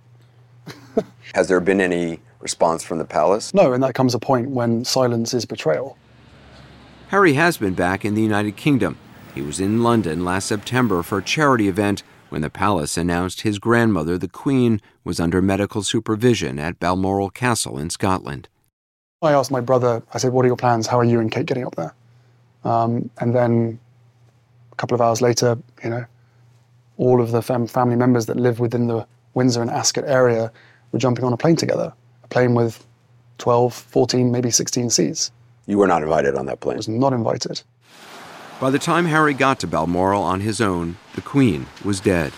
[1.36, 3.54] Has there been any response from the palace?
[3.54, 5.98] No, and that comes a point when silence is betrayal.
[7.10, 8.98] Harry has been back in the United Kingdom.
[9.34, 13.60] He was in London last September for a charity event when the palace announced his
[13.60, 18.48] grandmother, the Queen, was under medical supervision at Balmoral Castle in Scotland.
[19.22, 20.88] I asked my brother, I said, What are your plans?
[20.88, 21.94] How are you and Kate getting up there?
[22.64, 23.80] Um, and then
[24.72, 26.06] a couple of hours later, you know,
[26.98, 30.52] all of the fam- family members that live within the Windsor and Ascot area
[30.92, 31.94] were jumping on a plane together,
[32.24, 32.86] a plane with
[33.38, 35.32] 12, 14, maybe 16 seats.
[35.68, 36.76] You were not invited on that plane.
[36.76, 37.62] I was not invited.
[38.60, 42.32] By the time Harry got to Balmoral on his own, the Queen was dead.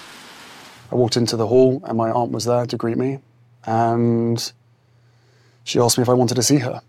[0.91, 3.19] I walked into the hall and my aunt was there to greet me,
[3.65, 4.51] and
[5.63, 6.81] she asked me if I wanted to see her.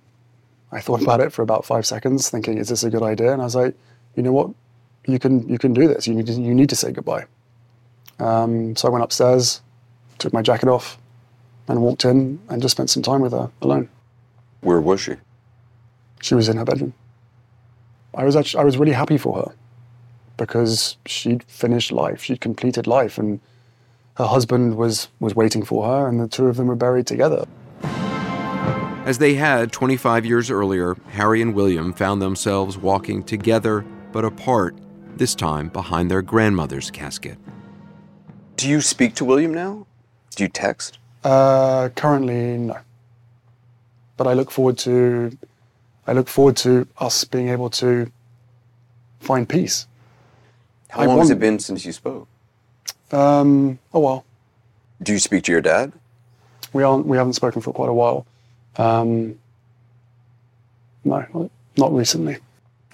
[0.70, 3.42] I thought about it for about five seconds, thinking, "Is this a good idea?" And
[3.42, 3.74] I was like,
[4.14, 4.50] "You know what?
[5.06, 6.06] You can you can do this.
[6.06, 7.24] You need to, you need to say goodbye."
[8.18, 9.62] Um, so I went upstairs,
[10.18, 10.98] took my jacket off,
[11.68, 13.88] and walked in and just spent some time with her alone.
[14.60, 15.14] Where was she?
[16.20, 16.94] She was in her bedroom.
[18.14, 19.54] I was actually I was really happy for her
[20.36, 23.40] because she'd finished life, she'd completed life, and
[24.16, 27.46] her husband was was waiting for her, and the two of them were buried together.
[29.04, 34.76] As they had 25 years earlier, Harry and William found themselves walking together but apart,
[35.16, 37.38] this time behind their grandmother's casket.
[38.56, 39.86] Do you speak to William now?
[40.36, 40.98] Do you text?
[41.24, 42.78] Uh, currently, no.
[44.16, 45.36] But I look forward to,
[46.06, 48.10] I look forward to us being able to
[49.20, 49.86] find peace.
[50.90, 52.28] How I long has it been since you spoke?
[53.12, 54.24] Um, a while.
[55.02, 55.92] Do you speak to your dad?
[56.72, 57.06] We aren't.
[57.06, 58.26] We haven't spoken for quite a while.
[58.76, 59.38] Um,
[61.04, 62.38] no, not recently.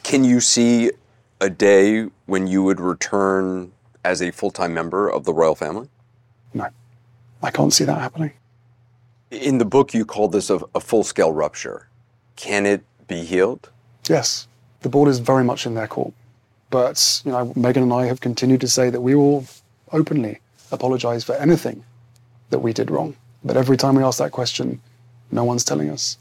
[0.02, 0.92] Can you see
[1.40, 3.72] a day when you would return
[4.04, 5.88] as a full time member of the royal family?
[7.44, 8.32] I can't see that happening.
[9.30, 11.88] In the book, you called this a, a full scale rupture.
[12.36, 13.70] Can it be healed?
[14.08, 14.48] Yes,
[14.80, 16.14] the ball is very much in their court.
[16.70, 19.44] But you know, Meghan and I have continued to say that we will
[19.92, 20.40] openly
[20.72, 21.84] apologise for anything
[22.48, 23.14] that we did wrong.
[23.44, 24.80] But every time we ask that question,
[25.30, 26.16] no one's telling us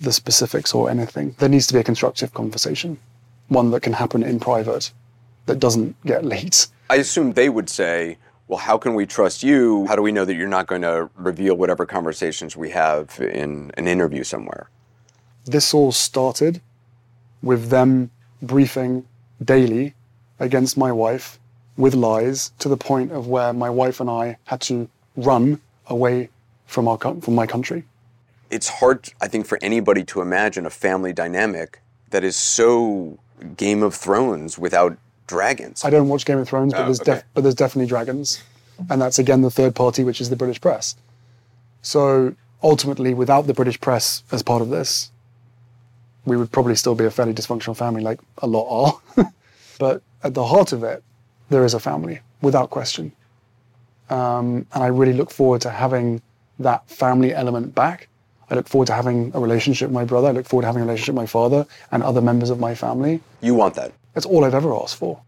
[0.00, 1.36] the specifics or anything.
[1.38, 2.98] There needs to be a constructive conversation,
[3.48, 4.90] one that can happen in private,
[5.46, 6.68] that doesn't get leaked.
[6.90, 8.18] I assume they would say,
[8.52, 9.86] well, how can we trust you?
[9.86, 13.70] How do we know that you're not going to reveal whatever conversations we have in
[13.78, 14.68] an interview somewhere?
[15.46, 16.60] This all started
[17.42, 18.10] with them
[18.42, 19.06] briefing
[19.42, 19.94] daily
[20.38, 21.38] against my wife
[21.78, 24.86] with lies to the point of where my wife and I had to
[25.16, 26.28] run away
[26.66, 27.84] from our from my country.
[28.50, 33.18] It's hard, I think, for anybody to imagine a family dynamic that is so
[33.56, 35.84] Game of Thrones without dragons.
[35.84, 37.14] I don't watch Game of Thrones, but Oh, there's okay.
[37.14, 38.42] def- but there's definitely dragons,
[38.90, 40.96] and that's again the third party, which is the British press.
[41.82, 45.10] So ultimately, without the British press as part of this,
[46.24, 49.26] we would probably still be a fairly dysfunctional family, like a lot are.
[49.78, 51.02] but at the heart of it,
[51.50, 53.12] there is a family, without question.
[54.10, 56.20] Um, and I really look forward to having
[56.58, 58.08] that family element back.
[58.50, 60.28] I look forward to having a relationship with my brother.
[60.28, 62.74] I look forward to having a relationship with my father and other members of my
[62.74, 63.20] family.
[63.40, 63.92] You want that?
[64.14, 65.22] That's all I've ever asked for.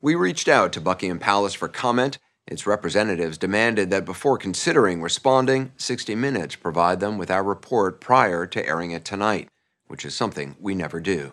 [0.00, 2.18] We reached out to Buckingham Palace for comment.
[2.46, 8.46] Its representatives demanded that before considering responding, 60 Minutes provide them with our report prior
[8.46, 9.48] to airing it tonight,
[9.86, 11.32] which is something we never do.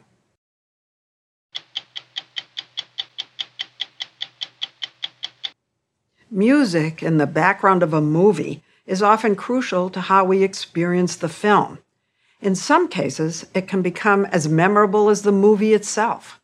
[6.32, 11.30] Music in the background of a movie is often crucial to how we experience the
[11.30, 11.80] film.
[12.46, 16.40] In some cases, it can become as memorable as the movie itself.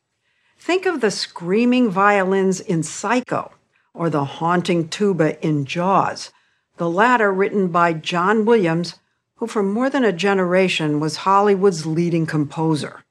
[0.57, 3.51] Think of the screaming violins in Psycho
[3.93, 6.31] or the haunting tuba in Jaws,
[6.77, 8.95] the latter written by John Williams,
[9.35, 13.03] who for more than a generation was Hollywood's leading composer.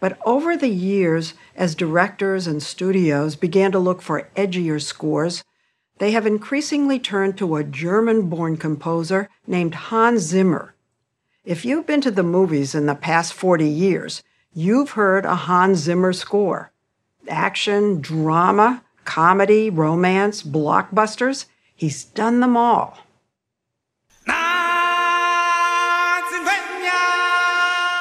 [0.00, 5.44] But over the years, as directors and studios began to look for edgier scores,
[5.98, 10.73] they have increasingly turned to a German born composer named Hans Zimmer.
[11.44, 14.22] If you've been to the movies in the past 40 years,
[14.54, 16.72] you've heard a Hans Zimmer score.
[17.28, 21.44] Action, drama, comedy, romance, blockbusters,
[21.76, 22.96] he's done them all.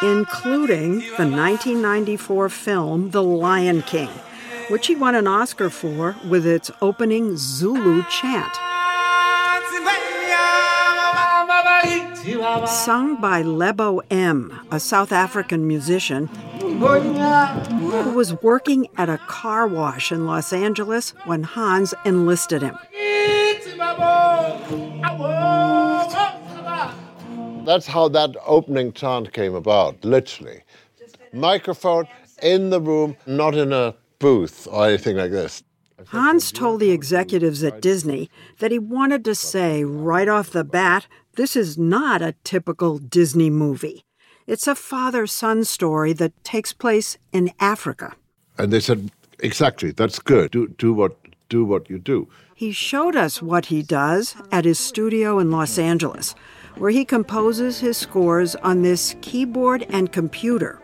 [0.02, 4.10] Including the 1994 film The Lion King,
[4.70, 8.58] which he won an Oscar for with its opening Zulu chant.
[12.24, 16.28] Sung by Lebo M, a South African musician
[16.62, 22.78] who was working at a car wash in Los Angeles when Hans enlisted him.
[27.66, 30.64] That's how that opening chant came about, literally.
[31.34, 32.08] Microphone
[32.42, 35.62] in the room, not in a booth or anything like this.
[36.08, 41.08] Hans told the executives at Disney that he wanted to say right off the bat
[41.36, 44.06] this is not a typical Disney movie.
[44.46, 48.16] It's a father son story that takes place in Africa.
[48.58, 50.52] And they said, exactly, that's good.
[50.52, 51.18] Do, do, what,
[51.50, 52.28] do what you do.
[52.56, 56.36] He showed us what he does at his studio in Los Angeles,
[56.78, 60.80] where he composes his scores on this keyboard and computer.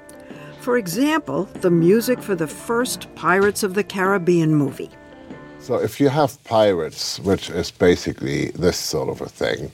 [0.61, 4.89] For example, the music for the first Pirates of the Caribbean movie.
[5.59, 9.71] So if you have pirates, which is basically this sort of a thing,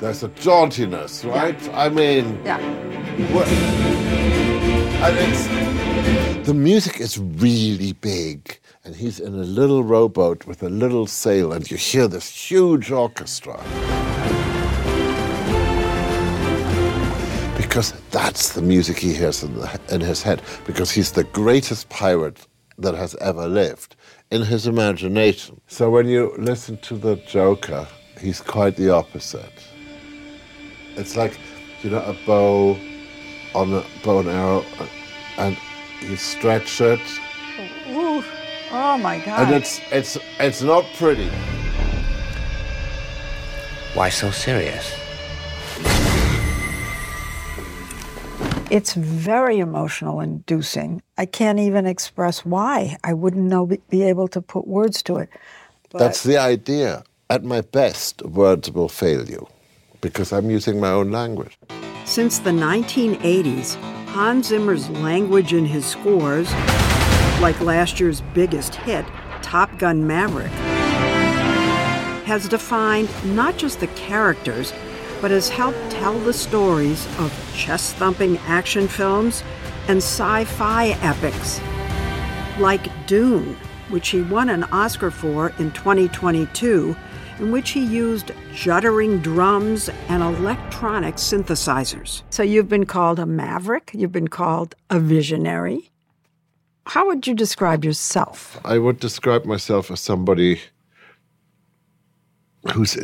[0.00, 1.56] there's a jauntiness, right?
[1.74, 2.58] I mean, Yeah.
[5.04, 10.68] and it's, the music is really big, and he's in a little rowboat with a
[10.68, 13.56] little sail, and you hear this huge orchestra.
[17.56, 21.88] Because that's the music he hears in, the, in his head, because he's the greatest
[21.88, 22.46] pirate
[22.78, 23.96] that has ever lived
[24.30, 25.60] in his imagination.
[25.66, 27.86] So when you listen to the Joker,
[28.20, 29.52] he's quite the opposite.
[30.96, 31.38] It's like,
[31.82, 32.76] you know, a bow
[33.54, 34.86] on a bow and arrow, uh,
[35.38, 35.56] and
[36.00, 37.00] you stretch it,
[37.88, 38.22] Ooh.
[38.70, 39.46] Oh my God.
[39.46, 41.30] and it's it's it's not pretty.
[43.94, 44.92] Why so serious?
[48.68, 51.00] It's very emotional inducing.
[51.16, 52.96] I can't even express why.
[53.04, 55.30] I wouldn't know be able to put words to it.
[55.90, 57.04] But That's the idea.
[57.28, 59.48] At my best, words will fail you,
[60.00, 61.58] because I'm using my own language.
[62.04, 63.74] since the 1980s,
[64.06, 66.48] Hans Zimmer's language in his scores,
[67.40, 69.04] like last year's biggest hit,
[69.42, 70.52] Top Gun Maverick,
[72.26, 74.72] has defined not just the characters,
[75.20, 79.42] but has helped tell the stories of chest thumping action films
[79.88, 81.60] and sci fi epics
[82.60, 83.56] like Dune,
[83.88, 86.94] which he won an Oscar for in 2022,
[87.38, 92.22] in which he used juddering drums and electronic synthesizers.
[92.30, 95.90] So you've been called a maverick, you've been called a visionary.
[96.86, 98.60] How would you describe yourself?
[98.64, 100.60] I would describe myself as somebody
[102.72, 102.96] who's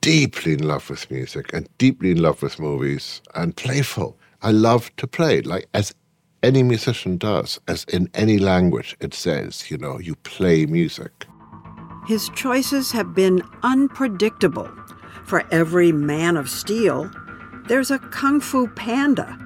[0.00, 4.18] deeply in love with music and deeply in love with movies and playful.
[4.42, 5.94] I love to play, like as
[6.42, 11.26] any musician does, as in any language it says, you know, you play music.
[12.06, 14.68] His choices have been unpredictable.
[15.24, 17.10] For every Man of Steel,
[17.68, 19.38] there's a Kung Fu Panda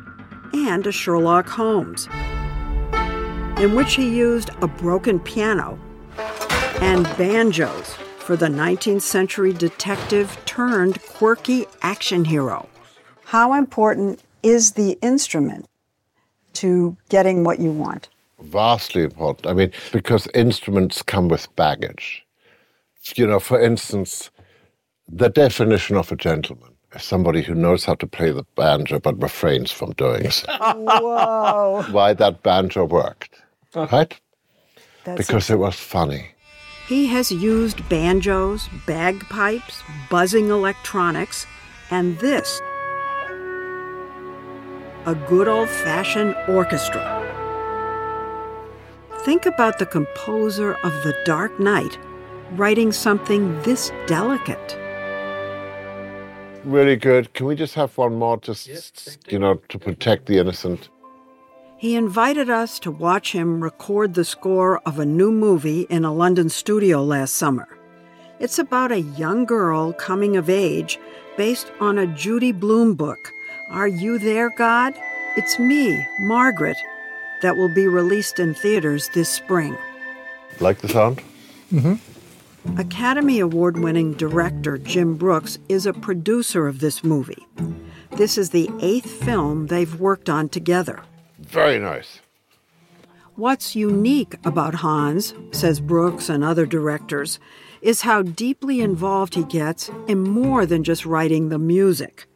[0.54, 2.08] and a Sherlock Holmes,
[3.60, 5.78] in which he used a broken piano
[6.80, 12.68] and banjos for the 19th century detective turned quirky action hero.
[13.26, 15.68] How important is the instrument
[16.54, 18.08] to getting what you want?
[18.40, 19.46] Vastly important.
[19.46, 22.25] I mean, because instruments come with baggage.
[23.14, 24.30] You know, for instance,
[25.08, 29.20] the definition of a gentleman is somebody who knows how to play the banjo but
[29.22, 30.46] refrains from doing so.
[30.50, 31.84] Whoa.
[31.90, 33.34] Why that banjo worked,
[33.74, 34.18] right?
[35.04, 36.30] That's because it was funny.
[36.88, 41.46] He has used banjos, bagpipes, buzzing electronics,
[41.90, 42.60] and this
[45.06, 47.22] a good old fashioned orchestra.
[49.20, 51.96] Think about the composer of The Dark Knight
[52.52, 54.76] writing something this delicate.
[56.64, 57.32] Really good.
[57.34, 58.68] Can we just have one more, just,
[59.30, 60.88] you know, to protect the innocent?
[61.78, 66.12] He invited us to watch him record the score of a new movie in a
[66.12, 67.68] London studio last summer.
[68.40, 70.98] It's about a young girl coming of age
[71.36, 73.32] based on a Judy Blume book,
[73.70, 74.94] Are You There, God?
[75.36, 76.78] It's Me, Margaret,
[77.42, 79.76] that will be released in theaters this spring.
[80.60, 81.22] Like the sound?
[81.72, 81.94] Mm-hmm.
[82.78, 87.46] Academy Award winning director Jim Brooks is a producer of this movie.
[88.12, 91.02] This is the eighth film they've worked on together.
[91.38, 92.20] Very nice.
[93.34, 97.38] What's unique about Hans, says Brooks and other directors,
[97.80, 102.26] is how deeply involved he gets in more than just writing the music.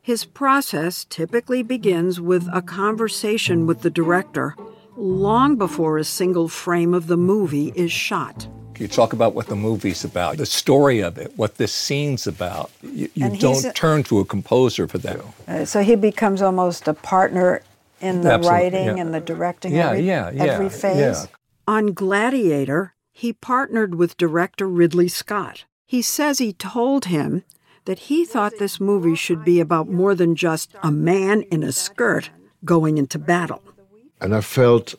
[0.00, 4.56] His process typically begins with a conversation with the director
[4.96, 8.48] long before a single frame of the movie is shot.
[8.78, 12.70] You talk about what the movie's about, the story of it, what this scene's about.
[12.82, 15.20] You, you don't a- turn to a composer for that.
[15.46, 17.62] Uh, so he becomes almost a partner
[18.00, 19.02] in the Absolutely, writing yeah.
[19.02, 20.98] and the directing Yeah, every, yeah, yeah, every phase.
[20.98, 21.26] yeah.
[21.66, 25.64] On Gladiator, he partnered with director Ridley Scott.
[25.84, 27.42] He says he told him
[27.86, 31.72] that he thought this movie should be about more than just a man in a
[31.72, 32.30] skirt
[32.64, 33.62] going into battle.
[34.20, 34.94] And I felt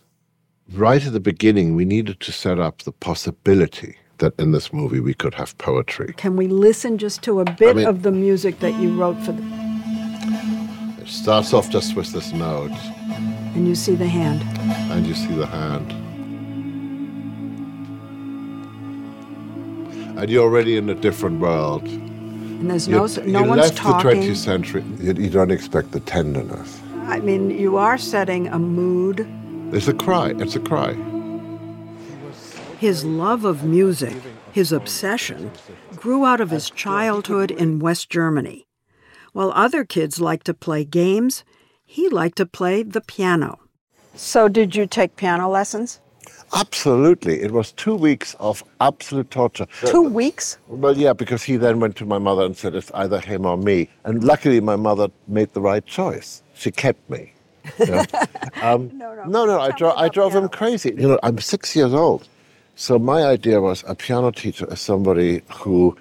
[0.73, 4.99] right at the beginning we needed to set up the possibility that in this movie
[4.99, 6.13] we could have poetry.
[6.17, 9.31] Can we listen just to a bit mean- of the music that you wrote for
[9.31, 9.43] the
[11.01, 12.71] It starts off just with this note,
[13.55, 14.41] and you see the hand.
[14.91, 15.91] and you see the hand.
[20.19, 21.83] And you're already in a different world.
[21.87, 24.19] And there's You, no no you one's left talking.
[24.19, 24.83] the 20th century.
[24.99, 26.77] You, you don't expect the tenderness.
[27.07, 29.25] I mean, you are setting a mood.
[29.71, 30.33] It's a cry.
[30.37, 30.93] It's a cry.
[32.79, 34.15] His love of music,
[34.51, 35.51] his obsession,
[35.95, 38.65] grew out of his childhood in West Germany.
[39.31, 41.43] While other kids liked to play games,
[41.85, 43.59] he liked to play the piano.
[44.15, 45.99] So, did you take piano lessons?
[46.53, 47.41] Absolutely.
[47.41, 49.67] It was two weeks of absolute torture.
[49.85, 50.57] Two weeks?
[50.67, 53.55] Well, yeah, because he then went to my mother and said, it's either him or
[53.55, 53.89] me.
[54.03, 56.41] And luckily, my mother made the right choice.
[56.55, 57.33] She kept me.
[57.79, 58.03] You know.
[58.61, 60.93] um, no, no, I, dro- I drove him crazy.
[60.97, 62.27] You know, I'm six years old.
[62.75, 65.97] So my idea was a piano teacher is somebody who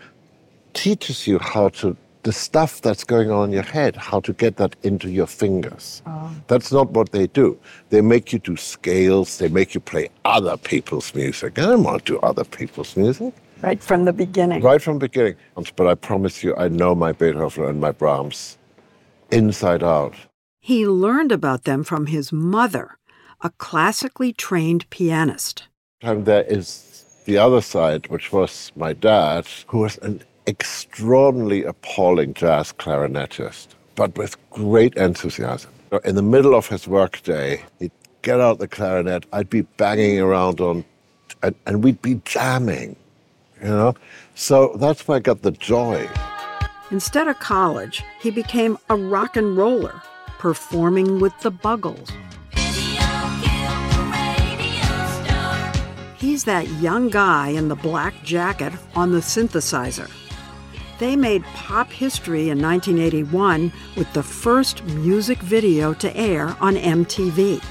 [0.74, 4.56] teaches you how to the stuff that's going on in your head, how to get
[4.56, 6.02] that into your fingers.
[6.48, 7.58] That's not what they do.
[7.90, 11.58] They make you do scales, they make you play other people's music.
[11.58, 13.32] I don't want to do other people's music.
[13.62, 14.62] Right from the beginning.
[14.62, 15.36] Right from the beginning.
[15.74, 18.58] But I promise you, I know my Beethoven and my Brahms
[19.30, 20.14] inside out.
[20.68, 22.98] He learned about them from his mother,
[23.40, 25.66] a classically trained pianist.
[26.02, 32.34] And there is the other side, which was my dad, who was an extraordinarily appalling
[32.34, 35.70] jazz clarinetist, but with great enthusiasm.
[36.04, 37.90] In the middle of his workday, he'd
[38.20, 40.84] get out the clarinet, I'd be banging around on,
[41.42, 42.94] and, and we'd be jamming,
[43.62, 43.94] you know?
[44.34, 46.06] So that's where I got the joy.
[46.90, 50.02] Instead of college, he became a rock and roller,
[50.38, 52.10] performing with the Buggles.
[56.16, 60.10] He's that young guy in the black jacket on the synthesizer.
[60.98, 67.62] They made pop history in 1981 with the first music video to air on MTV.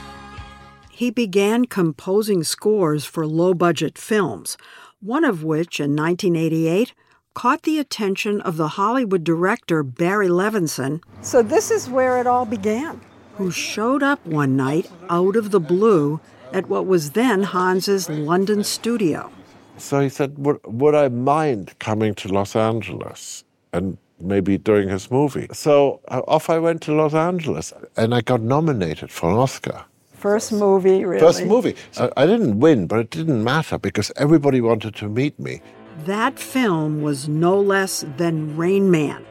[0.90, 4.58] He began composing scores for low budget films,
[5.02, 6.94] one of which in 1988
[7.38, 11.04] caught the attention of the Hollywood director Barry Levinson.
[11.22, 13.00] So, this is where it all began.
[13.36, 16.20] Who showed up one night out of the blue
[16.52, 19.30] at what was then Hans's London studio.
[19.78, 25.12] So he said, would, would I mind coming to Los Angeles and maybe doing his
[25.12, 25.48] movie?
[25.54, 29.86] So uh, off I went to Los Angeles and I got nominated for an Oscar.
[30.14, 31.20] First movie, really.
[31.20, 31.76] First movie.
[32.00, 35.62] I, I didn't win, but it didn't matter because everybody wanted to meet me.
[36.06, 39.26] That film was no less than Rain Man,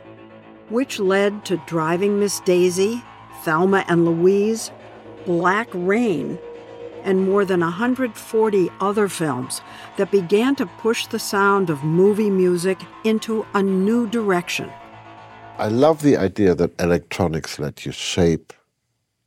[0.69, 3.05] which led to Driving Miss Daisy,
[3.45, 4.73] Thelma and Louise,
[5.27, 6.39] Black Rain,
[7.05, 9.61] and more than 140 other films
[9.97, 14.69] that began to push the sound of movie music into a new direction.
[15.59, 18.53] I love the idea that electronics let you shape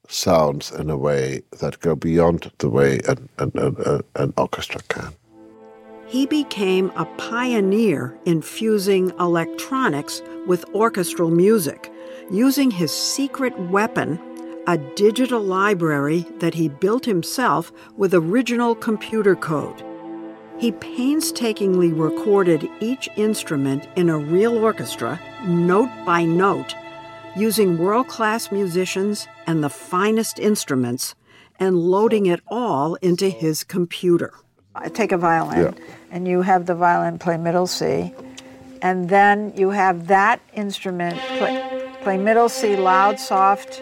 [0.09, 5.13] sounds in a way that go beyond the way an, an, an, an orchestra can.
[6.09, 11.91] He became a pioneer in fusing electronics with orchestral music,
[12.31, 14.19] using his secret weapon
[14.65, 19.83] a digital library that he built himself with original computer code.
[20.57, 26.75] He painstakingly recorded each instrument in a real orchestra, note by note,
[27.35, 31.13] using world class musicians and the finest instruments,
[31.59, 34.33] and loading it all into his computer.
[34.81, 35.85] I take a violin, yeah.
[36.11, 38.13] and you have the violin play middle C,
[38.81, 43.81] and then you have that instrument play, play middle C, loud, soft,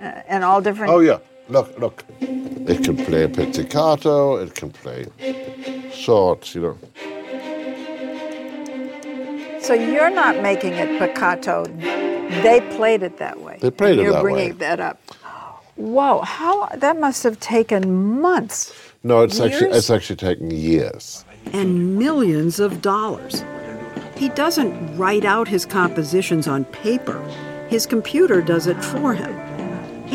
[0.00, 0.92] uh, and all different.
[0.92, 2.04] Oh yeah, look, look.
[2.20, 4.36] It can play pizzicato.
[4.36, 5.06] It can play
[5.92, 6.54] short.
[6.54, 6.78] You know.
[9.60, 11.64] So you're not making it pizzicato.
[12.42, 13.58] They played it that way.
[13.60, 14.12] They played it that way.
[14.12, 15.00] You're bringing that up.
[15.76, 16.20] Whoa!
[16.20, 18.83] How that must have taken months.
[19.04, 19.52] No, it's years?
[19.52, 21.24] actually it's actually taken years.
[21.52, 23.44] And millions of dollars.
[24.16, 27.20] He doesn't write out his compositions on paper.
[27.68, 29.32] His computer does it for him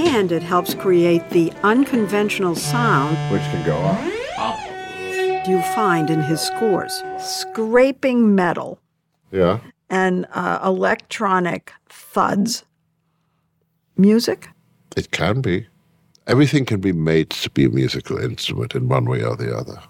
[0.06, 5.48] and it helps create the unconventional sound which can go up.
[5.48, 8.80] You find in his scores scraping metal.
[9.32, 9.60] Yeah.
[9.90, 12.64] And uh, electronic thuds.
[13.98, 14.50] Music?
[14.96, 15.68] It can be.
[16.30, 19.82] Everything can be made to be a musical instrument in one way or the other.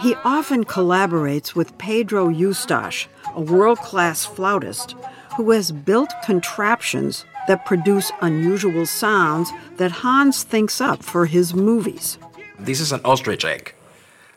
[0.00, 4.94] He often collaborates with Pedro Eustache, a world class flautist
[5.36, 12.18] who has built contraptions that produce unusual sounds that Hans thinks up for his movies.
[12.60, 13.74] This is an ostrich egg,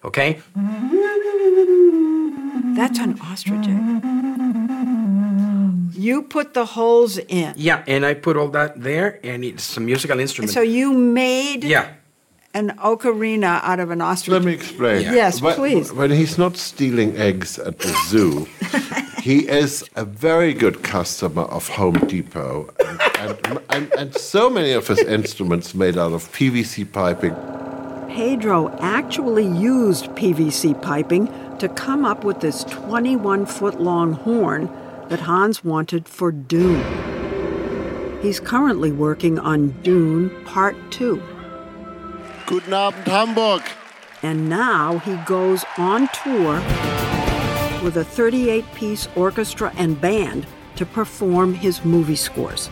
[0.03, 0.41] okay?
[2.75, 4.26] That's an ostrich egg.
[5.93, 7.53] You put the holes in.
[7.55, 10.51] Yeah, and I put all that there, and it's a musical instrument.
[10.51, 11.93] So you made yeah.
[12.53, 14.33] an ocarina out of an ostrich.
[14.33, 15.03] Let me explain.
[15.03, 15.13] Yeah.
[15.13, 15.93] Yes, when, please.
[15.93, 18.47] When he's not stealing eggs at the zoo,
[19.21, 23.01] he is a very good customer of Home Depot, and,
[23.45, 27.35] and, and, and so many of his instruments made out of PVC piping.
[28.09, 31.27] Pedro actually used PVC piping
[31.59, 34.67] to come up with this 21 foot long horn
[35.09, 36.83] that Hans wanted for Dune.
[38.21, 41.21] He's currently working on Dune Part 2.
[42.47, 43.61] Guten Abend, Hamburg.
[44.23, 46.55] And now he goes on tour
[47.83, 52.69] with a 38 piece orchestra and band to perform his movie scores.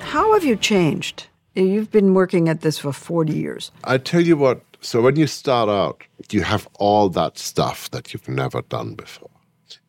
[0.00, 1.26] How have you changed?
[1.54, 3.72] You've been working at this for 40 years.
[3.84, 8.12] I tell you what, so when you start out, you have all that stuff that
[8.12, 9.30] you've never done before.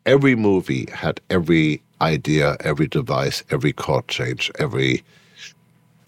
[0.05, 5.03] Every movie had every idea, every device, every chord change, every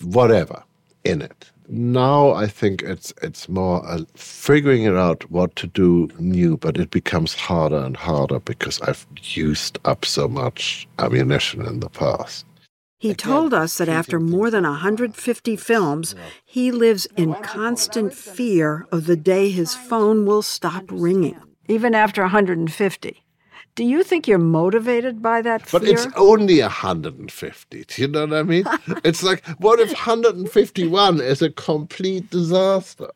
[0.04, 0.64] whatever
[1.04, 1.52] in it.
[1.68, 6.78] Now I think it's it's more uh, figuring it out what to do new, but
[6.78, 12.46] it becomes harder and harder because I've used up so much ammunition in the past.
[13.00, 16.14] He told us that after more than 150 films,
[16.46, 21.40] he lives in constant fear of the day his phone will stop ringing.
[21.68, 23.24] Even after 150.
[23.76, 25.80] Do you think you're motivated by that fear?
[25.80, 27.84] But it's only 150.
[27.86, 28.66] Do you know what I mean?
[29.04, 33.10] it's like, what if 151 is a complete disaster?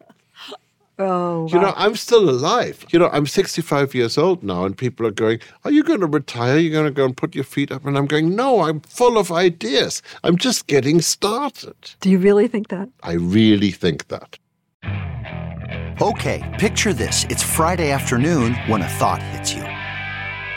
[0.97, 2.86] Oh, You know, I'm still alive.
[2.89, 6.08] You know, I'm 65 years old now, and people are going, Are you going to
[6.08, 6.58] retire?
[6.58, 7.86] You're going to go and put your feet up?
[7.86, 10.01] And I'm going, No, I'm full of ideas.
[10.24, 11.76] I'm just getting started.
[11.99, 12.88] Do you really think that?
[13.03, 14.39] I really think that.
[16.01, 17.26] Okay, picture this.
[17.26, 19.66] It's Friday afternoon when a thought hits you.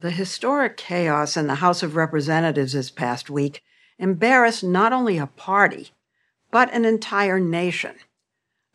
[0.00, 3.64] The historic chaos in the House of Representatives this past week
[3.98, 5.90] embarrassed not only a party,
[6.52, 7.96] but an entire nation.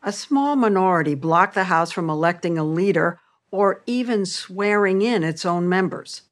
[0.02, 3.20] A small minority blocked the House from electing a leader
[3.50, 6.22] or even swearing in its own members.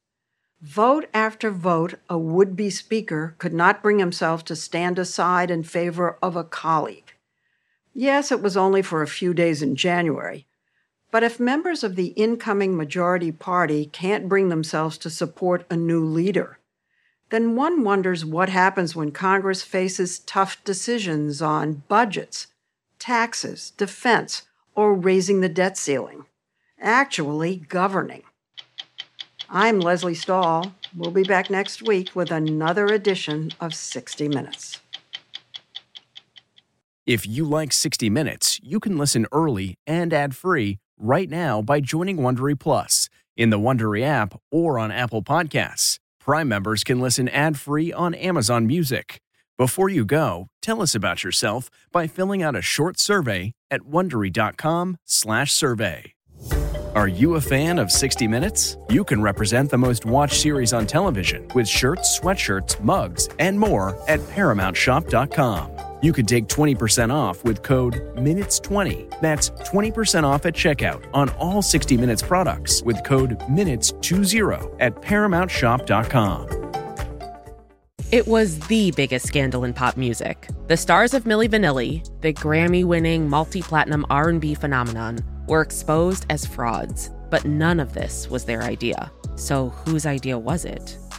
[0.61, 5.63] Vote after vote, a would be speaker could not bring himself to stand aside in
[5.63, 7.15] favor of a colleague.
[7.95, 10.45] Yes, it was only for a few days in January,
[11.13, 16.03] but if members of the incoming majority party can't bring themselves to support a new
[16.03, 16.57] leader,
[17.29, 22.47] then one wonders what happens when Congress faces tough decisions on budgets,
[22.97, 24.41] taxes, defense,
[24.73, 26.25] or raising the debt ceiling.
[26.81, 28.23] Actually, governing.
[29.47, 30.73] I'm Lesley Stahl.
[30.97, 34.79] We'll be back next week with another edition of 60 Minutes.
[37.05, 42.17] If you like 60 Minutes, you can listen early and ad-free right now by joining
[42.17, 45.99] Wondery Plus in the Wondery app or on Apple Podcasts.
[46.19, 49.19] Prime members can listen ad-free on Amazon Music.
[49.57, 56.13] Before you go, tell us about yourself by filling out a short survey at wondery.com/survey.
[56.95, 58.77] Are you a fan of 60 Minutes?
[58.89, 63.97] You can represent the most watched series on television with shirts, sweatshirts, mugs, and more
[64.07, 65.92] at ParamountShop.com.
[66.03, 69.21] You can take 20% off with code MINUTES20.
[69.21, 76.73] That's 20% off at checkout on all 60 Minutes products with code MINUTES20 at ParamountShop.com.
[78.11, 80.49] It was the biggest scandal in pop music.
[80.67, 87.45] The stars of Milli Vanilli, the Grammy-winning multi-platinum R&B phenomenon, were exposed as frauds, but
[87.45, 89.09] none of this was their idea.
[89.35, 90.97] So whose idea was it?